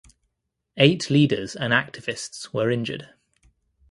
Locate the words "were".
2.51-2.71